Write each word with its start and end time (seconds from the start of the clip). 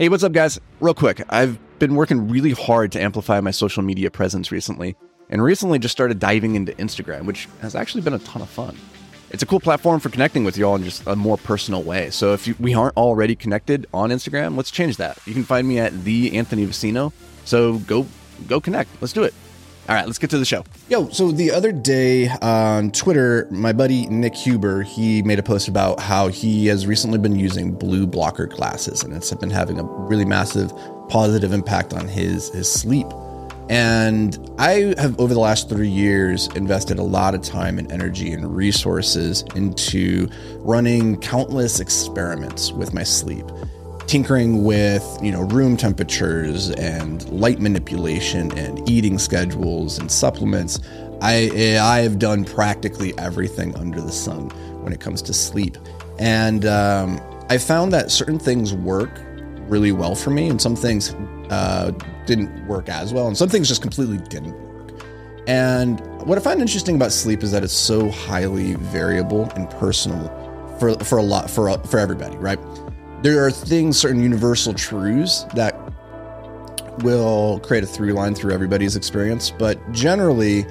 Hey, 0.00 0.08
what's 0.08 0.22
up, 0.22 0.30
guys? 0.30 0.60
Real 0.78 0.94
quick, 0.94 1.20
I've 1.28 1.58
been 1.80 1.96
working 1.96 2.28
really 2.28 2.52
hard 2.52 2.92
to 2.92 3.02
amplify 3.02 3.40
my 3.40 3.50
social 3.50 3.82
media 3.82 4.12
presence 4.12 4.52
recently, 4.52 4.94
and 5.28 5.42
recently 5.42 5.80
just 5.80 5.90
started 5.90 6.20
diving 6.20 6.54
into 6.54 6.70
Instagram, 6.74 7.24
which 7.24 7.48
has 7.62 7.74
actually 7.74 8.02
been 8.02 8.14
a 8.14 8.20
ton 8.20 8.40
of 8.40 8.48
fun. 8.48 8.76
It's 9.30 9.42
a 9.42 9.46
cool 9.46 9.58
platform 9.58 9.98
for 9.98 10.08
connecting 10.08 10.44
with 10.44 10.56
you 10.56 10.66
all 10.66 10.76
in 10.76 10.84
just 10.84 11.04
a 11.08 11.16
more 11.16 11.36
personal 11.36 11.82
way. 11.82 12.10
So 12.10 12.32
if 12.32 12.46
you, 12.46 12.54
we 12.60 12.74
aren't 12.74 12.96
already 12.96 13.34
connected 13.34 13.88
on 13.92 14.10
Instagram, 14.10 14.56
let's 14.56 14.70
change 14.70 14.98
that. 14.98 15.18
You 15.26 15.34
can 15.34 15.42
find 15.42 15.66
me 15.66 15.80
at 15.80 16.04
the 16.04 16.36
Anthony 16.36 16.64
Vicino. 16.64 17.12
So 17.44 17.78
go 17.78 18.06
go 18.46 18.60
connect. 18.60 18.90
Let's 19.02 19.12
do 19.12 19.24
it. 19.24 19.34
All 19.88 19.94
right, 19.94 20.04
let's 20.04 20.18
get 20.18 20.28
to 20.30 20.38
the 20.38 20.44
show. 20.44 20.64
Yo, 20.90 21.08
so 21.08 21.32
the 21.32 21.50
other 21.50 21.72
day 21.72 22.28
on 22.42 22.90
Twitter, 22.90 23.48
my 23.50 23.72
buddy 23.72 24.06
Nick 24.08 24.34
Huber, 24.34 24.82
he 24.82 25.22
made 25.22 25.38
a 25.38 25.42
post 25.42 25.66
about 25.66 25.98
how 25.98 26.28
he 26.28 26.66
has 26.66 26.86
recently 26.86 27.16
been 27.16 27.38
using 27.38 27.72
blue 27.72 28.06
blocker 28.06 28.46
glasses 28.46 29.02
and 29.02 29.14
it's 29.14 29.32
been 29.32 29.48
having 29.48 29.80
a 29.80 29.84
really 29.84 30.26
massive 30.26 30.70
positive 31.08 31.54
impact 31.54 31.94
on 31.94 32.06
his 32.06 32.50
his 32.50 32.70
sleep. 32.70 33.06
And 33.70 34.38
I 34.58 34.94
have 34.98 35.18
over 35.18 35.32
the 35.32 35.40
last 35.40 35.70
3 35.70 35.88
years 35.88 36.48
invested 36.48 36.98
a 36.98 37.02
lot 37.02 37.34
of 37.34 37.40
time 37.40 37.78
and 37.78 37.90
energy 37.90 38.32
and 38.32 38.54
resources 38.54 39.42
into 39.54 40.28
running 40.56 41.18
countless 41.20 41.80
experiments 41.80 42.72
with 42.72 42.92
my 42.92 43.04
sleep 43.04 43.46
tinkering 44.08 44.64
with 44.64 45.06
you 45.22 45.30
know 45.30 45.42
room 45.42 45.76
temperatures 45.76 46.70
and 46.70 47.28
light 47.28 47.60
manipulation 47.60 48.50
and 48.58 48.88
eating 48.88 49.18
schedules 49.18 49.98
and 49.98 50.10
supplements 50.10 50.80
i 51.20 51.78
i 51.82 51.98
have 51.98 52.18
done 52.18 52.42
practically 52.42 53.16
everything 53.18 53.76
under 53.76 54.00
the 54.00 54.10
sun 54.10 54.48
when 54.82 54.92
it 54.92 55.00
comes 55.00 55.20
to 55.20 55.34
sleep. 55.34 55.76
And 56.18 56.64
um, 56.64 57.20
i 57.50 57.58
found 57.58 57.92
that 57.92 58.10
certain 58.10 58.38
things 58.38 58.72
work 58.72 59.10
really 59.68 59.92
well 59.92 60.14
for 60.14 60.30
me 60.30 60.48
and 60.48 60.60
some 60.60 60.74
things 60.74 61.12
uh, 61.50 61.92
didn't 62.24 62.66
work 62.66 62.88
as 62.88 63.12
well 63.12 63.26
and 63.26 63.36
some 63.36 63.50
things 63.50 63.68
just 63.68 63.82
completely 63.82 64.16
didn't 64.16 64.54
work. 64.54 65.02
And 65.46 66.00
what 66.26 66.38
i 66.38 66.40
find 66.40 66.62
interesting 66.62 66.96
about 66.96 67.12
sleep 67.12 67.42
is 67.42 67.52
that 67.52 67.62
it's 67.62 67.74
so 67.74 68.10
highly 68.10 68.72
variable 68.74 69.50
and 69.50 69.68
personal 69.68 70.34
for, 70.78 70.94
for 71.04 71.18
a 71.18 71.22
lot 71.22 71.50
for 71.50 71.76
for 71.80 71.98
everybody 71.98 72.36
right 72.38 72.58
there 73.22 73.44
are 73.44 73.50
things, 73.50 73.98
certain 73.98 74.22
universal 74.22 74.72
truths 74.72 75.44
that 75.54 75.74
will 77.02 77.60
create 77.60 77.84
a 77.84 77.86
through 77.86 78.12
line 78.12 78.34
through 78.34 78.52
everybody's 78.52 78.96
experience. 78.96 79.50
But 79.50 79.80
generally, 79.92 80.66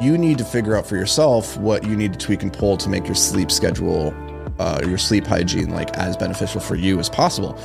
you 0.00 0.18
need 0.18 0.38
to 0.38 0.44
figure 0.44 0.76
out 0.76 0.86
for 0.86 0.96
yourself 0.96 1.56
what 1.58 1.84
you 1.84 1.96
need 1.96 2.12
to 2.12 2.18
tweak 2.18 2.42
and 2.42 2.52
pull 2.52 2.76
to 2.78 2.88
make 2.88 3.06
your 3.06 3.14
sleep 3.14 3.50
schedule, 3.50 4.14
uh, 4.58 4.80
your 4.86 4.98
sleep 4.98 5.26
hygiene, 5.26 5.70
like 5.70 5.96
as 5.96 6.16
beneficial 6.16 6.60
for 6.60 6.74
you 6.74 6.98
as 6.98 7.08
possible. 7.08 7.58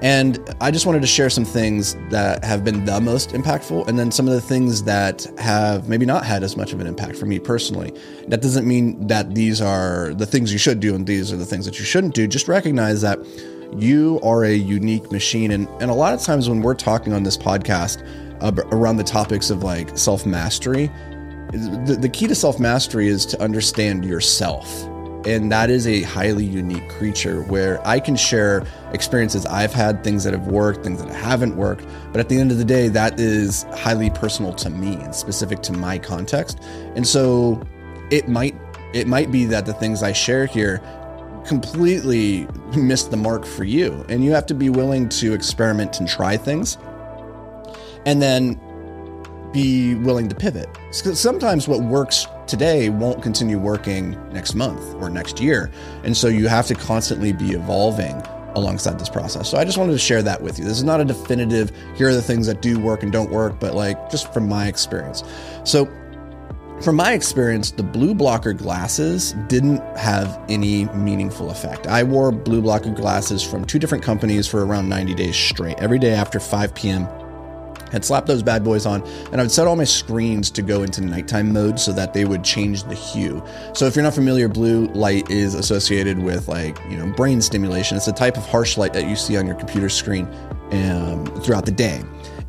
And 0.00 0.40
I 0.60 0.72
just 0.72 0.84
wanted 0.84 1.00
to 1.02 1.06
share 1.06 1.30
some 1.30 1.44
things 1.44 1.96
that 2.10 2.44
have 2.44 2.64
been 2.64 2.84
the 2.84 3.00
most 3.00 3.30
impactful, 3.30 3.86
and 3.86 3.96
then 3.96 4.10
some 4.10 4.26
of 4.26 4.34
the 4.34 4.40
things 4.40 4.82
that 4.82 5.26
have 5.38 5.88
maybe 5.88 6.04
not 6.04 6.24
had 6.24 6.42
as 6.42 6.56
much 6.56 6.72
of 6.72 6.80
an 6.80 6.88
impact 6.88 7.16
for 7.16 7.26
me 7.26 7.38
personally. 7.38 7.92
That 8.26 8.42
doesn't 8.42 8.66
mean 8.66 9.06
that 9.06 9.36
these 9.36 9.60
are 9.60 10.12
the 10.14 10.26
things 10.26 10.52
you 10.52 10.58
should 10.58 10.80
do 10.80 10.96
and 10.96 11.06
these 11.06 11.32
are 11.32 11.36
the 11.36 11.46
things 11.46 11.66
that 11.66 11.78
you 11.78 11.84
shouldn't 11.84 12.14
do. 12.14 12.26
Just 12.26 12.48
recognize 12.48 13.00
that 13.02 13.20
you 13.76 14.20
are 14.22 14.44
a 14.44 14.54
unique 14.54 15.10
machine. 15.10 15.50
And, 15.50 15.68
and 15.80 15.90
a 15.90 15.94
lot 15.94 16.14
of 16.14 16.22
times 16.22 16.48
when 16.48 16.62
we're 16.62 16.74
talking 16.74 17.12
on 17.12 17.22
this 17.22 17.36
podcast 17.36 18.06
uh, 18.40 18.52
around 18.70 18.96
the 18.96 19.04
topics 19.04 19.50
of 19.50 19.62
like 19.62 19.96
self 19.96 20.26
mastery, 20.26 20.90
the, 21.52 21.98
the 22.00 22.08
key 22.08 22.26
to 22.26 22.34
self 22.34 22.58
mastery 22.58 23.08
is 23.08 23.26
to 23.26 23.42
understand 23.42 24.04
yourself. 24.04 24.84
And 25.24 25.52
that 25.52 25.70
is 25.70 25.86
a 25.86 26.02
highly 26.02 26.44
unique 26.44 26.88
creature 26.88 27.42
where 27.42 27.86
I 27.86 28.00
can 28.00 28.16
share 28.16 28.64
experiences 28.92 29.46
I've 29.46 29.72
had, 29.72 30.02
things 30.02 30.24
that 30.24 30.32
have 30.32 30.48
worked, 30.48 30.82
things 30.82 31.00
that 31.02 31.14
haven't 31.14 31.56
worked. 31.56 31.86
But 32.10 32.18
at 32.18 32.28
the 32.28 32.40
end 32.40 32.50
of 32.50 32.58
the 32.58 32.64
day, 32.64 32.88
that 32.88 33.20
is 33.20 33.62
highly 33.74 34.10
personal 34.10 34.52
to 34.54 34.68
me 34.68 34.94
and 34.96 35.14
specific 35.14 35.62
to 35.62 35.72
my 35.72 35.98
context. 35.98 36.60
And 36.96 37.06
so 37.06 37.62
it 38.10 38.28
might 38.28 38.56
it 38.92 39.06
might 39.06 39.30
be 39.30 39.46
that 39.46 39.64
the 39.64 39.72
things 39.72 40.02
I 40.02 40.12
share 40.12 40.44
here 40.44 40.82
completely 41.46 42.46
missed 42.76 43.10
the 43.10 43.16
mark 43.16 43.44
for 43.44 43.64
you. 43.64 44.04
And 44.08 44.24
you 44.24 44.32
have 44.32 44.46
to 44.46 44.54
be 44.54 44.70
willing 44.70 45.08
to 45.10 45.32
experiment 45.32 46.00
and 46.00 46.08
try 46.08 46.36
things 46.36 46.78
and 48.06 48.20
then 48.20 48.60
be 49.52 49.94
willing 49.96 50.28
to 50.28 50.34
pivot. 50.34 50.68
Sometimes 50.90 51.68
what 51.68 51.80
works 51.80 52.26
today 52.46 52.88
won't 52.88 53.22
continue 53.22 53.58
working 53.58 54.10
next 54.32 54.54
month 54.54 54.82
or 54.94 55.10
next 55.10 55.40
year. 55.40 55.70
And 56.04 56.16
so 56.16 56.28
you 56.28 56.48
have 56.48 56.66
to 56.68 56.74
constantly 56.74 57.32
be 57.32 57.52
evolving 57.52 58.22
alongside 58.54 58.98
this 58.98 59.08
process. 59.08 59.50
So 59.50 59.58
I 59.58 59.64
just 59.64 59.78
wanted 59.78 59.92
to 59.92 59.98
share 59.98 60.22
that 60.22 60.40
with 60.40 60.58
you. 60.58 60.64
This 60.64 60.76
is 60.76 60.84
not 60.84 61.00
a 61.00 61.04
definitive, 61.04 61.72
here 61.96 62.08
are 62.08 62.14
the 62.14 62.22
things 62.22 62.46
that 62.46 62.60
do 62.60 62.78
work 62.78 63.02
and 63.02 63.12
don't 63.12 63.30
work, 63.30 63.58
but 63.60 63.74
like 63.74 64.10
just 64.10 64.32
from 64.32 64.48
my 64.48 64.68
experience. 64.68 65.22
So 65.64 65.86
from 66.82 66.96
my 66.96 67.12
experience, 67.12 67.70
the 67.70 67.82
blue 67.82 68.14
blocker 68.14 68.52
glasses 68.52 69.32
didn't 69.46 69.80
have 69.96 70.40
any 70.48 70.86
meaningful 70.86 71.50
effect. 71.50 71.86
I 71.86 72.02
wore 72.02 72.32
blue 72.32 72.60
blocker 72.60 72.90
glasses 72.90 73.42
from 73.42 73.64
two 73.64 73.78
different 73.78 74.02
companies 74.02 74.46
for 74.48 74.64
around 74.64 74.88
90 74.88 75.14
days 75.14 75.36
straight. 75.36 75.78
Every 75.78 75.98
day 75.98 76.12
after 76.12 76.40
5 76.40 76.74
p.m., 76.74 77.06
I'd 77.92 78.04
slap 78.04 78.26
those 78.26 78.42
bad 78.42 78.64
boys 78.64 78.86
on 78.86 79.02
and 79.32 79.40
I 79.40 79.44
would 79.44 79.52
set 79.52 79.66
all 79.66 79.76
my 79.76 79.84
screens 79.84 80.50
to 80.52 80.62
go 80.62 80.82
into 80.82 81.02
nighttime 81.02 81.52
mode 81.52 81.78
so 81.78 81.92
that 81.92 82.14
they 82.14 82.24
would 82.24 82.42
change 82.42 82.84
the 82.84 82.94
hue. 82.94 83.44
So 83.74 83.86
if 83.86 83.94
you're 83.94 84.02
not 84.02 84.14
familiar, 84.14 84.48
blue 84.48 84.86
light 84.88 85.30
is 85.30 85.54
associated 85.54 86.18
with 86.18 86.48
like, 86.48 86.78
you 86.90 86.96
know, 86.96 87.12
brain 87.12 87.42
stimulation. 87.42 87.96
It's 87.96 88.08
a 88.08 88.12
type 88.12 88.36
of 88.36 88.46
harsh 88.46 88.76
light 88.76 88.94
that 88.94 89.06
you 89.06 89.14
see 89.14 89.36
on 89.36 89.46
your 89.46 89.56
computer 89.56 89.88
screen 89.88 90.26
um, 90.70 91.26
throughout 91.42 91.66
the 91.66 91.72
day 91.72 92.02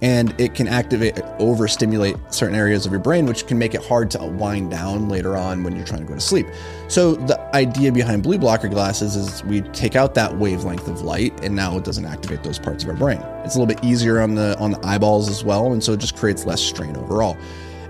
and 0.03 0.35
it 0.37 0.53
can 0.53 0.67
activate 0.67 1.17
overstimulate 1.39 2.17
certain 2.27 2.55
areas 2.55 2.85
of 2.85 2.91
your 2.91 2.99
brain 2.99 3.25
which 3.25 3.47
can 3.47 3.57
make 3.57 3.73
it 3.73 3.81
hard 3.81 4.11
to 4.11 4.23
wind 4.23 4.69
down 4.69 5.07
later 5.07 5.37
on 5.37 5.63
when 5.63 5.75
you're 5.75 5.85
trying 5.85 6.01
to 6.01 6.05
go 6.05 6.13
to 6.13 6.21
sleep. 6.21 6.45
So 6.89 7.15
the 7.15 7.39
idea 7.55 7.91
behind 7.91 8.21
blue 8.21 8.37
blocker 8.37 8.67
glasses 8.67 9.15
is 9.15 9.43
we 9.45 9.61
take 9.61 9.95
out 9.95 10.13
that 10.15 10.37
wavelength 10.37 10.87
of 10.89 11.01
light 11.01 11.41
and 11.41 11.55
now 11.55 11.77
it 11.77 11.85
doesn't 11.85 12.05
activate 12.05 12.43
those 12.43 12.59
parts 12.59 12.83
of 12.83 12.89
our 12.89 12.95
brain. 12.95 13.19
It's 13.45 13.55
a 13.55 13.59
little 13.59 13.73
bit 13.73 13.83
easier 13.83 14.19
on 14.19 14.35
the 14.35 14.59
on 14.59 14.71
the 14.71 14.85
eyeballs 14.85 15.29
as 15.29 15.43
well 15.43 15.71
and 15.71 15.81
so 15.81 15.93
it 15.93 16.01
just 16.01 16.17
creates 16.17 16.45
less 16.45 16.61
strain 16.61 16.97
overall. 16.97 17.37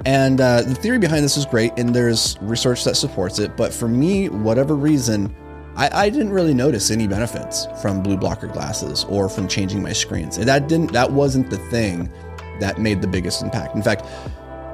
And 0.06 0.40
uh, 0.40 0.62
the 0.62 0.75
theory 0.75 1.00
behind 1.00 1.23
this 1.23 1.35
is 1.35 1.46
great 1.47 1.73
and 1.78 1.96
there's 1.96 2.38
research 2.41 2.84
that 2.84 2.96
supports 2.96 3.40
it 3.40 3.57
but 3.57 3.73
for 3.73 3.88
me 3.88 4.29
whatever 4.29 4.75
reason 4.75 5.35
I, 5.75 6.06
I, 6.06 6.09
didn't 6.09 6.31
really 6.31 6.53
notice 6.53 6.91
any 6.91 7.07
benefits 7.07 7.67
from 7.81 8.03
blue 8.03 8.17
blocker 8.17 8.47
glasses 8.47 9.06
or 9.06 9.28
from 9.28 9.47
changing 9.47 9.81
my 9.81 9.94
screens. 9.94 10.38
That 10.38 10.67
didn't 10.67 10.91
that 10.94 11.11
wasn't 11.11 11.50
the 11.50 11.57
thing 11.57 12.11
that 12.59 12.79
made 12.79 13.01
the 13.01 13.07
biggest 13.07 13.41
impact. 13.41 13.75
In 13.75 13.81
fact, 13.81 14.06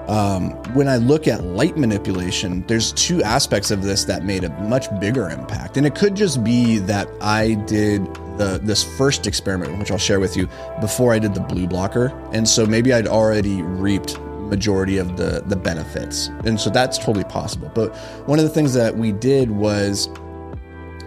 um, 0.09 0.51
when 0.73 0.87
I 0.87 0.97
look 0.97 1.27
at 1.27 1.43
light 1.43 1.77
manipulation, 1.77 2.65
there's 2.65 2.91
two 2.93 3.21
aspects 3.21 3.69
of 3.69 3.83
this 3.83 4.05
that 4.05 4.23
made 4.23 4.43
a 4.43 4.49
much 4.63 4.87
bigger 4.99 5.29
impact, 5.29 5.77
and 5.77 5.85
it 5.85 5.95
could 5.95 6.15
just 6.15 6.43
be 6.43 6.79
that 6.79 7.07
I 7.21 7.53
did 7.53 8.03
the 8.37 8.59
this 8.61 8.83
first 8.97 9.27
experiment, 9.27 9.77
which 9.77 9.91
I'll 9.91 9.97
share 9.97 10.19
with 10.19 10.35
you, 10.35 10.49
before 10.81 11.13
I 11.13 11.19
did 11.19 11.35
the 11.35 11.41
blue 11.41 11.67
blocker, 11.67 12.07
and 12.33 12.47
so 12.47 12.65
maybe 12.65 12.91
I'd 12.91 13.07
already 13.07 13.61
reaped 13.61 14.19
majority 14.19 14.97
of 14.97 15.15
the 15.15 15.43
the 15.45 15.55
benefits, 15.55 16.27
and 16.43 16.59
so 16.59 16.71
that's 16.71 16.97
totally 16.97 17.25
possible. 17.25 17.71
But 17.75 17.95
one 18.25 18.39
of 18.39 18.45
the 18.45 18.51
things 18.51 18.73
that 18.73 18.97
we 18.97 19.11
did 19.11 19.51
was 19.51 20.09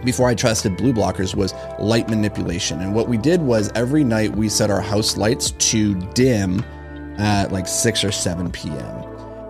before 0.05 0.29
I 0.29 0.35
trusted 0.35 0.77
blue 0.77 0.93
blockers 0.93 1.35
was 1.35 1.55
light 1.79 2.09
manipulation. 2.09 2.81
And 2.81 2.95
what 2.95 3.09
we 3.09 3.17
did 3.17 3.41
was 3.41 3.71
every 3.75 4.05
night 4.05 4.35
we 4.35 4.49
set 4.49 4.71
our 4.71 4.81
house 4.81 5.17
lights 5.17 5.53
to 5.53 5.95
dim 6.13 6.65
at 7.19 7.53
like 7.53 7.69
6 7.69 8.05
or 8.05 8.13
7 8.13 8.51
p.m. 8.51 9.05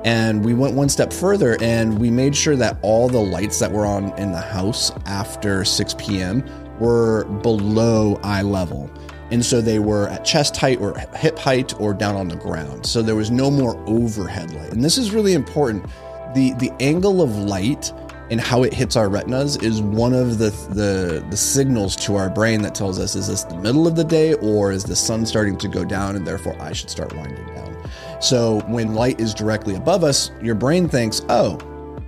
And 0.04 0.44
we 0.44 0.52
went 0.52 0.74
one 0.74 0.88
step 0.88 1.12
further 1.12 1.56
and 1.62 1.98
we 1.98 2.10
made 2.10 2.34
sure 2.34 2.56
that 2.56 2.76
all 2.82 3.08
the 3.08 3.20
lights 3.20 3.60
that 3.60 3.70
were 3.70 3.86
on 3.86 4.16
in 4.18 4.32
the 4.32 4.40
house 4.40 4.90
after 5.06 5.64
6 5.64 5.94
p.m. 5.98 6.44
were 6.80 7.24
below 7.24 8.18
eye 8.24 8.42
level. 8.42 8.90
And 9.30 9.44
so 9.44 9.60
they 9.62 9.78
were 9.78 10.08
at 10.08 10.24
chest 10.24 10.56
height 10.56 10.80
or 10.80 10.98
hip 11.14 11.38
height 11.38 11.80
or 11.80 11.94
down 11.94 12.16
on 12.16 12.28
the 12.28 12.36
ground. 12.36 12.84
So 12.84 13.00
there 13.00 13.16
was 13.16 13.30
no 13.30 13.50
more 13.50 13.82
overhead 13.88 14.52
light. 14.52 14.72
And 14.72 14.84
this 14.84 14.98
is 14.98 15.12
really 15.12 15.32
important. 15.32 15.86
The 16.34 16.52
the 16.54 16.70
angle 16.80 17.22
of 17.22 17.34
light 17.36 17.92
and 18.32 18.40
how 18.40 18.62
it 18.62 18.72
hits 18.72 18.96
our 18.96 19.10
retinas 19.10 19.58
is 19.58 19.82
one 19.82 20.14
of 20.14 20.38
the, 20.38 20.48
the 20.70 21.22
the 21.28 21.36
signals 21.36 21.94
to 21.94 22.16
our 22.16 22.30
brain 22.30 22.62
that 22.62 22.74
tells 22.74 22.98
us 22.98 23.14
is 23.14 23.28
this 23.28 23.44
the 23.44 23.56
middle 23.58 23.86
of 23.86 23.94
the 23.94 24.02
day 24.02 24.32
or 24.36 24.72
is 24.72 24.84
the 24.84 24.96
sun 24.96 25.26
starting 25.26 25.58
to 25.58 25.68
go 25.68 25.84
down 25.84 26.16
and 26.16 26.26
therefore 26.26 26.56
I 26.58 26.72
should 26.72 26.88
start 26.88 27.14
winding 27.14 27.44
down. 27.54 27.76
So 28.22 28.60
when 28.68 28.94
light 28.94 29.20
is 29.20 29.34
directly 29.34 29.74
above 29.74 30.02
us, 30.02 30.30
your 30.40 30.54
brain 30.54 30.88
thinks, 30.88 31.20
"Oh, 31.28 31.58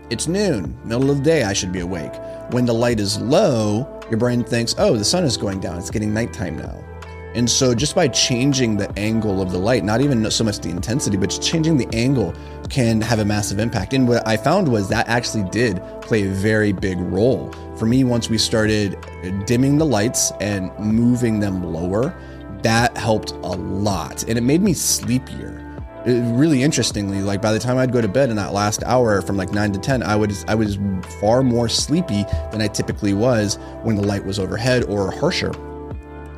it's 0.08 0.26
noon, 0.26 0.74
middle 0.82 1.10
of 1.10 1.18
the 1.18 1.24
day, 1.24 1.42
I 1.42 1.52
should 1.52 1.72
be 1.72 1.80
awake." 1.80 2.14
When 2.52 2.64
the 2.64 2.72
light 2.72 3.00
is 3.00 3.20
low, 3.20 3.86
your 4.08 4.18
brain 4.18 4.44
thinks, 4.44 4.74
"Oh, 4.78 4.96
the 4.96 5.04
sun 5.04 5.24
is 5.24 5.36
going 5.36 5.60
down, 5.60 5.76
it's 5.76 5.90
getting 5.90 6.14
nighttime 6.14 6.56
now." 6.56 6.74
And 7.34 7.50
so, 7.50 7.74
just 7.74 7.94
by 7.94 8.08
changing 8.08 8.76
the 8.76 8.96
angle 8.98 9.42
of 9.42 9.50
the 9.50 9.58
light, 9.58 9.84
not 9.84 10.00
even 10.00 10.30
so 10.30 10.44
much 10.44 10.60
the 10.60 10.70
intensity, 10.70 11.16
but 11.16 11.30
just 11.30 11.42
changing 11.42 11.76
the 11.76 11.88
angle 11.92 12.32
can 12.68 13.00
have 13.00 13.18
a 13.18 13.24
massive 13.24 13.58
impact. 13.58 13.92
And 13.92 14.06
what 14.06 14.26
I 14.26 14.36
found 14.36 14.68
was 14.68 14.88
that 14.88 15.08
actually 15.08 15.44
did 15.50 15.82
play 16.00 16.28
a 16.28 16.30
very 16.30 16.72
big 16.72 16.98
role 16.98 17.52
for 17.76 17.86
me 17.86 18.04
once 18.04 18.30
we 18.30 18.38
started 18.38 18.96
dimming 19.46 19.78
the 19.78 19.86
lights 19.86 20.32
and 20.40 20.70
moving 20.78 21.40
them 21.40 21.62
lower. 21.62 22.14
that 22.62 22.96
helped 22.96 23.32
a 23.32 23.56
lot 23.56 24.22
and 24.26 24.38
it 24.38 24.40
made 24.40 24.62
me 24.62 24.72
sleepier 24.72 25.60
it, 26.06 26.22
really 26.34 26.62
interestingly 26.62 27.20
like 27.20 27.42
by 27.42 27.52
the 27.52 27.58
time 27.58 27.76
i'd 27.76 27.92
go 27.92 28.00
to 28.00 28.08
bed 28.08 28.30
in 28.30 28.36
that 28.36 28.54
last 28.54 28.82
hour 28.84 29.20
from 29.20 29.36
like 29.36 29.52
9 29.52 29.72
to 29.72 29.78
10 29.78 30.02
i 30.02 30.16
was 30.16 30.46
i 30.48 30.54
was 30.54 30.78
far 31.20 31.42
more 31.42 31.68
sleepy 31.68 32.24
than 32.52 32.62
i 32.62 32.66
typically 32.66 33.12
was 33.12 33.58
when 33.82 33.96
the 33.96 34.02
light 34.02 34.24
was 34.24 34.38
overhead 34.38 34.84
or 34.84 35.10
harsher 35.10 35.52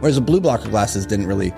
whereas 0.00 0.16
the 0.16 0.20
blue 0.20 0.40
blocker 0.40 0.68
glasses 0.68 1.06
didn't 1.06 1.26
really 1.26 1.52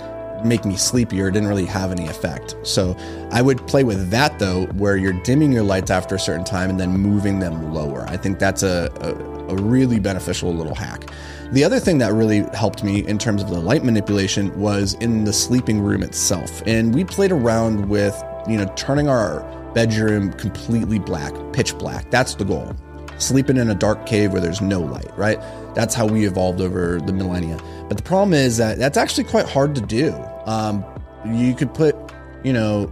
make 0.44 0.64
me 0.64 0.76
sleepier 0.76 1.30
didn't 1.32 1.48
really 1.48 1.64
have 1.64 1.90
any 1.90 2.06
effect 2.06 2.54
so 2.62 2.96
i 3.32 3.42
would 3.42 3.58
play 3.66 3.82
with 3.82 4.08
that 4.08 4.38
though 4.38 4.66
where 4.74 4.96
you're 4.96 5.20
dimming 5.24 5.50
your 5.50 5.64
lights 5.64 5.90
after 5.90 6.14
a 6.14 6.20
certain 6.20 6.44
time 6.44 6.70
and 6.70 6.78
then 6.78 6.90
moving 6.90 7.40
them 7.40 7.74
lower 7.74 8.06
i 8.08 8.16
think 8.16 8.38
that's 8.38 8.62
a, 8.62 8.88
a, 9.00 9.14
a 9.52 9.56
really 9.56 9.98
beneficial 9.98 10.54
little 10.54 10.76
hack 10.76 11.10
the 11.50 11.64
other 11.64 11.80
thing 11.80 11.96
that 11.98 12.12
really 12.12 12.42
helped 12.52 12.84
me 12.84 13.06
in 13.06 13.16
terms 13.16 13.42
of 13.42 13.48
the 13.48 13.58
light 13.58 13.82
manipulation 13.82 14.54
was 14.60 14.92
in 14.94 15.24
the 15.24 15.32
sleeping 15.32 15.80
room 15.80 16.02
itself. 16.02 16.62
And 16.66 16.94
we 16.94 17.04
played 17.04 17.32
around 17.32 17.88
with, 17.88 18.22
you 18.46 18.58
know, 18.58 18.70
turning 18.76 19.08
our 19.08 19.40
bedroom 19.72 20.34
completely 20.34 20.98
black, 20.98 21.32
pitch 21.54 21.76
black. 21.78 22.10
That's 22.10 22.34
the 22.34 22.44
goal. 22.44 22.74
Sleeping 23.16 23.56
in 23.56 23.70
a 23.70 23.74
dark 23.74 24.04
cave 24.04 24.32
where 24.32 24.42
there's 24.42 24.60
no 24.60 24.80
light, 24.80 25.10
right? 25.16 25.38
That's 25.78 25.94
how 25.94 26.06
we 26.06 26.26
evolved 26.26 26.60
over 26.60 27.00
the 27.00 27.12
millennia. 27.12 27.56
But 27.86 27.98
the 27.98 28.02
problem 28.02 28.34
is 28.34 28.56
that 28.56 28.78
that's 28.78 28.98
actually 28.98 29.22
quite 29.22 29.46
hard 29.46 29.76
to 29.76 29.80
do. 29.80 30.12
Um, 30.44 30.84
you 31.24 31.54
could 31.54 31.72
put, 31.72 31.94
you 32.42 32.52
know, 32.52 32.88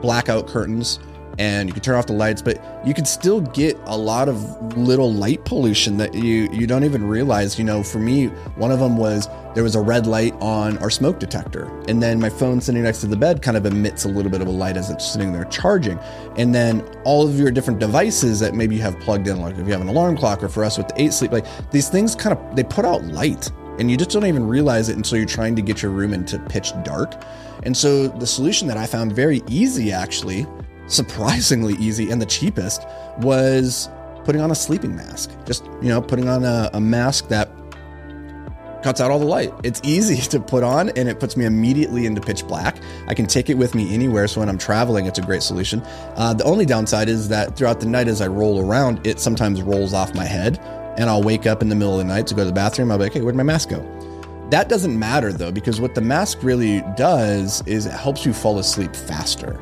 blackout 0.00 0.46
curtains 0.46 0.98
and 1.40 1.70
you 1.70 1.72
can 1.72 1.82
turn 1.82 1.96
off 1.96 2.06
the 2.06 2.12
lights, 2.12 2.42
but 2.42 2.62
you 2.86 2.92
can 2.92 3.06
still 3.06 3.40
get 3.40 3.74
a 3.86 3.96
lot 3.96 4.28
of 4.28 4.76
little 4.76 5.10
light 5.10 5.42
pollution 5.46 5.96
that 5.96 6.12
you 6.12 6.50
you 6.52 6.66
don't 6.66 6.84
even 6.84 7.02
realize. 7.02 7.58
You 7.58 7.64
know, 7.64 7.82
for 7.82 7.98
me, 7.98 8.26
one 8.56 8.70
of 8.70 8.78
them 8.78 8.98
was 8.98 9.26
there 9.54 9.62
was 9.62 9.74
a 9.74 9.80
red 9.80 10.06
light 10.06 10.34
on 10.42 10.76
our 10.78 10.90
smoke 10.90 11.18
detector, 11.18 11.64
and 11.88 12.02
then 12.02 12.20
my 12.20 12.28
phone 12.28 12.60
sitting 12.60 12.82
next 12.82 13.00
to 13.00 13.06
the 13.06 13.16
bed 13.16 13.40
kind 13.40 13.56
of 13.56 13.64
emits 13.64 14.04
a 14.04 14.08
little 14.08 14.30
bit 14.30 14.42
of 14.42 14.48
a 14.48 14.50
light 14.50 14.76
as 14.76 14.90
it's 14.90 15.10
sitting 15.10 15.32
there 15.32 15.46
charging, 15.46 15.98
and 16.36 16.54
then 16.54 16.86
all 17.04 17.26
of 17.26 17.40
your 17.40 17.50
different 17.50 17.80
devices 17.80 18.38
that 18.40 18.54
maybe 18.54 18.76
you 18.76 18.82
have 18.82 19.00
plugged 19.00 19.26
in, 19.26 19.40
like 19.40 19.56
if 19.56 19.66
you 19.66 19.72
have 19.72 19.80
an 19.80 19.88
alarm 19.88 20.18
clock, 20.18 20.42
or 20.42 20.48
for 20.50 20.62
us 20.62 20.76
with 20.76 20.88
the 20.88 21.00
eight 21.00 21.14
sleep, 21.14 21.32
like 21.32 21.46
these 21.70 21.88
things 21.88 22.14
kind 22.14 22.36
of 22.36 22.54
they 22.54 22.62
put 22.62 22.84
out 22.84 23.02
light 23.04 23.50
and 23.78 23.90
you 23.90 23.96
just 23.96 24.10
don't 24.10 24.26
even 24.26 24.46
realize 24.46 24.90
it 24.90 24.96
until 24.96 25.16
you're 25.16 25.26
trying 25.26 25.56
to 25.56 25.62
get 25.62 25.80
your 25.80 25.90
room 25.90 26.12
into 26.12 26.38
pitch 26.38 26.72
dark. 26.82 27.14
And 27.62 27.74
so 27.74 28.08
the 28.08 28.26
solution 28.26 28.68
that 28.68 28.76
I 28.76 28.84
found 28.84 29.14
very 29.14 29.42
easy 29.48 29.90
actually 29.90 30.46
surprisingly 30.90 31.74
easy 31.74 32.10
and 32.10 32.20
the 32.20 32.26
cheapest 32.26 32.86
was 33.18 33.88
putting 34.24 34.40
on 34.40 34.50
a 34.50 34.54
sleeping 34.54 34.94
mask. 34.96 35.30
Just, 35.46 35.64
you 35.80 35.88
know, 35.88 36.02
putting 36.02 36.28
on 36.28 36.44
a, 36.44 36.70
a 36.74 36.80
mask 36.80 37.28
that 37.28 37.50
cuts 38.82 39.00
out 39.00 39.10
all 39.10 39.18
the 39.18 39.24
light. 39.24 39.52
It's 39.62 39.80
easy 39.84 40.16
to 40.30 40.40
put 40.40 40.62
on 40.62 40.90
and 40.90 41.08
it 41.08 41.20
puts 41.20 41.36
me 41.36 41.44
immediately 41.44 42.06
into 42.06 42.20
pitch 42.20 42.46
black. 42.46 42.76
I 43.06 43.14
can 43.14 43.26
take 43.26 43.50
it 43.50 43.54
with 43.54 43.74
me 43.74 43.92
anywhere. 43.94 44.28
So 44.28 44.40
when 44.40 44.48
I'm 44.48 44.58
traveling, 44.58 45.06
it's 45.06 45.18
a 45.18 45.22
great 45.22 45.42
solution. 45.42 45.82
Uh, 46.16 46.34
the 46.34 46.44
only 46.44 46.66
downside 46.66 47.08
is 47.08 47.28
that 47.28 47.56
throughout 47.56 47.80
the 47.80 47.86
night, 47.86 48.08
as 48.08 48.20
I 48.20 48.26
roll 48.26 48.64
around, 48.64 49.06
it 49.06 49.20
sometimes 49.20 49.62
rolls 49.62 49.92
off 49.92 50.14
my 50.14 50.24
head 50.24 50.58
and 50.98 51.08
I'll 51.08 51.22
wake 51.22 51.46
up 51.46 51.62
in 51.62 51.68
the 51.68 51.74
middle 51.74 51.98
of 51.98 51.98
the 51.98 52.12
night 52.12 52.26
to 52.28 52.34
go 52.34 52.42
to 52.42 52.46
the 52.46 52.52
bathroom. 52.52 52.90
I'll 52.90 52.98
be 52.98 53.04
like, 53.04 53.12
hey, 53.12 53.20
where'd 53.20 53.36
my 53.36 53.42
mask 53.42 53.70
go? 53.70 53.80
That 54.50 54.68
doesn't 54.68 54.98
matter 54.98 55.32
though, 55.32 55.52
because 55.52 55.80
what 55.80 55.94
the 55.94 56.00
mask 56.00 56.42
really 56.42 56.82
does 56.96 57.62
is 57.66 57.86
it 57.86 57.92
helps 57.92 58.26
you 58.26 58.32
fall 58.32 58.58
asleep 58.58 58.96
faster. 58.96 59.60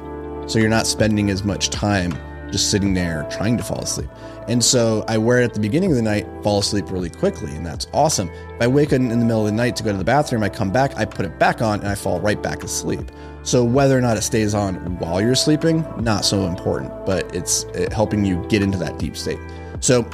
So 0.49 0.59
you're 0.59 0.69
not 0.69 0.87
spending 0.87 1.31
as 1.31 1.45
much 1.45 1.71
time 1.71 2.19
just 2.50 2.71
sitting 2.71 2.95
there 2.95 3.29
trying 3.31 3.59
to 3.59 3.62
fall 3.62 3.81
asleep. 3.81 4.09
And 4.49 4.65
so 4.65 5.05
I 5.06 5.19
wear 5.19 5.43
it 5.43 5.45
at 5.45 5.53
the 5.53 5.61
beginning 5.61 5.91
of 5.91 5.97
the 5.97 6.03
night, 6.03 6.27
fall 6.43 6.61
asleep 6.61 6.91
really 6.91 7.11
quickly, 7.11 7.55
and 7.55 7.67
that's 7.67 7.87
awesome. 7.93 8.31
If 8.31 8.62
I 8.62 8.67
wake 8.67 8.89
up 8.89 8.95
in 8.95 9.11
the 9.11 9.17
middle 9.17 9.41
of 9.41 9.47
the 9.47 9.53
night 9.53 9.77
to 9.77 9.83
go 9.83 9.93
to 9.93 9.99
the 9.99 10.05
bathroom, 10.05 10.43
I 10.43 10.49
come 10.49 10.73
back, 10.73 10.97
I 10.97 11.05
put 11.05 11.27
it 11.27 11.39
back 11.39 11.61
on, 11.61 11.81
and 11.81 11.89
I 11.89 11.95
fall 11.95 12.19
right 12.19 12.43
back 12.43 12.65
asleep. 12.65 13.11
So 13.43 13.62
whether 13.62 13.97
or 13.97 14.00
not 14.00 14.17
it 14.17 14.23
stays 14.23 14.55
on 14.55 14.99
while 14.99 15.21
you're 15.21 15.35
sleeping, 15.35 15.85
not 16.03 16.25
so 16.25 16.47
important, 16.47 17.05
but 17.05 17.35
it's 17.35 17.67
helping 17.93 18.25
you 18.25 18.43
get 18.49 18.62
into 18.62 18.79
that 18.79 18.99
deep 18.99 19.19
state. 19.19 19.39
So 19.81 20.09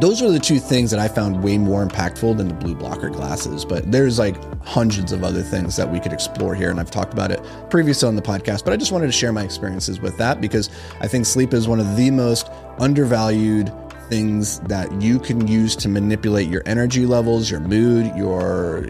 those 0.00 0.20
are 0.22 0.30
the 0.30 0.38
two 0.38 0.58
things 0.58 0.90
that 0.90 1.00
I 1.00 1.08
found 1.08 1.42
way 1.42 1.56
more 1.56 1.86
impactful 1.86 2.36
than 2.36 2.48
the 2.48 2.54
blue 2.54 2.74
blocker 2.74 3.08
glasses. 3.08 3.64
But 3.64 3.90
there's 3.90 4.18
like 4.18 4.36
hundreds 4.62 5.12
of 5.12 5.24
other 5.24 5.42
things 5.42 5.76
that 5.76 5.90
we 5.90 6.00
could 6.00 6.12
explore 6.12 6.54
here. 6.54 6.70
And 6.70 6.78
I've 6.78 6.90
talked 6.90 7.12
about 7.12 7.30
it 7.30 7.40
previously 7.70 8.06
on 8.06 8.16
the 8.16 8.22
podcast, 8.22 8.64
but 8.64 8.72
I 8.72 8.76
just 8.76 8.92
wanted 8.92 9.06
to 9.06 9.12
share 9.12 9.32
my 9.32 9.42
experiences 9.42 10.00
with 10.00 10.16
that 10.18 10.40
because 10.40 10.70
I 11.00 11.08
think 11.08 11.24
sleep 11.24 11.54
is 11.54 11.66
one 11.66 11.80
of 11.80 11.96
the 11.96 12.10
most 12.10 12.50
undervalued 12.78 13.72
things 14.08 14.60
that 14.60 15.00
you 15.00 15.18
can 15.18 15.46
use 15.46 15.76
to 15.76 15.88
manipulate 15.88 16.48
your 16.48 16.62
energy 16.66 17.06
levels, 17.06 17.50
your 17.50 17.60
mood, 17.60 18.14
your 18.16 18.86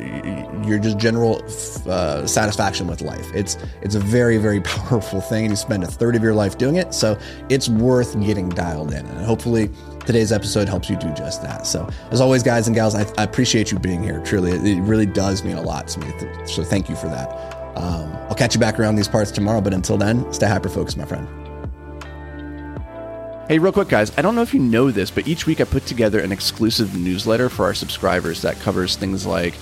your 0.64 0.78
just 0.78 0.98
general 0.98 1.42
uh, 1.86 2.26
satisfaction 2.26 2.86
with 2.86 3.00
life. 3.00 3.26
It's 3.34 3.56
it's 3.82 3.94
a 3.94 4.00
very 4.00 4.38
very 4.38 4.60
powerful 4.76 5.20
thing, 5.20 5.44
and 5.44 5.52
you 5.52 5.56
spend 5.56 5.84
a 5.84 5.86
third 5.86 6.16
of 6.16 6.22
your 6.22 6.34
life 6.34 6.58
doing 6.58 6.76
it, 6.76 6.94
so 6.94 7.18
it's 7.48 7.68
worth 7.68 8.18
getting 8.20 8.48
dialed 8.48 8.92
in. 8.92 9.06
And 9.06 9.24
hopefully, 9.24 9.70
today's 10.06 10.32
episode 10.32 10.68
helps 10.68 10.88
you 10.88 10.96
do 10.96 11.12
just 11.12 11.42
that. 11.42 11.66
So, 11.66 11.88
as 12.10 12.20
always, 12.20 12.42
guys 12.42 12.66
and 12.66 12.74
gals, 12.74 12.94
I, 12.94 13.06
I 13.18 13.24
appreciate 13.24 13.72
you 13.72 13.78
being 13.78 14.02
here. 14.02 14.20
Truly, 14.24 14.52
it, 14.52 14.64
it, 14.64 14.80
really 14.80 15.06
does 15.06 15.44
mean 15.44 15.56
a 15.56 15.62
lot 15.62 15.88
to 15.88 16.00
me. 16.00 16.12
So, 16.46 16.64
thank 16.64 16.88
you 16.88 16.96
for 16.96 17.08
that. 17.08 17.28
Um, 17.76 18.10
I'll 18.28 18.34
catch 18.34 18.54
you 18.54 18.60
back 18.60 18.80
around 18.80 18.96
these 18.96 19.08
parts 19.08 19.30
tomorrow, 19.30 19.60
but 19.60 19.74
until 19.74 19.98
then, 19.98 20.32
stay 20.32 20.46
hyper 20.46 20.70
focused, 20.70 20.96
my 20.96 21.04
friend. 21.04 21.45
Hey, 23.48 23.60
real 23.60 23.70
quick, 23.70 23.86
guys, 23.86 24.10
I 24.18 24.22
don't 24.22 24.34
know 24.34 24.42
if 24.42 24.52
you 24.52 24.58
know 24.58 24.90
this, 24.90 25.08
but 25.08 25.28
each 25.28 25.46
week 25.46 25.60
I 25.60 25.64
put 25.64 25.86
together 25.86 26.18
an 26.18 26.32
exclusive 26.32 26.96
newsletter 26.96 27.48
for 27.48 27.64
our 27.64 27.74
subscribers 27.74 28.42
that 28.42 28.58
covers 28.58 28.96
things 28.96 29.24
like 29.24 29.54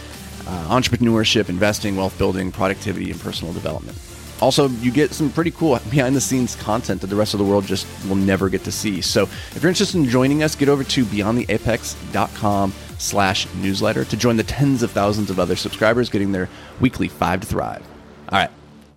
uh, 0.46 0.68
entrepreneurship, 0.74 1.50
investing, 1.50 1.94
wealth 1.94 2.16
building, 2.16 2.50
productivity, 2.50 3.10
and 3.10 3.20
personal 3.20 3.52
development. 3.52 3.98
Also, 4.40 4.68
you 4.68 4.90
get 4.90 5.12
some 5.12 5.30
pretty 5.30 5.50
cool 5.50 5.78
behind 5.90 6.16
the 6.16 6.20
scenes 6.22 6.56
content 6.56 7.02
that 7.02 7.08
the 7.08 7.14
rest 7.14 7.34
of 7.34 7.38
the 7.38 7.44
world 7.44 7.66
just 7.66 7.86
will 8.08 8.16
never 8.16 8.48
get 8.48 8.64
to 8.64 8.72
see. 8.72 9.02
So 9.02 9.24
if 9.24 9.58
you're 9.60 9.68
interested 9.68 9.98
in 9.98 10.08
joining 10.08 10.42
us, 10.42 10.54
get 10.54 10.70
over 10.70 10.82
to 10.82 11.04
beyondtheapex.com 11.04 12.72
slash 12.96 13.46
newsletter 13.56 14.06
to 14.06 14.16
join 14.16 14.38
the 14.38 14.44
tens 14.44 14.82
of 14.82 14.92
thousands 14.92 15.28
of 15.28 15.38
other 15.38 15.56
subscribers 15.56 16.08
getting 16.08 16.32
their 16.32 16.48
weekly 16.80 17.08
five 17.08 17.42
to 17.42 17.46
thrive. 17.46 17.86
All 18.30 18.38
right, 18.38 18.50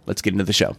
let's 0.06 0.22
get 0.22 0.32
into 0.32 0.46
the 0.46 0.54
show. 0.54 0.78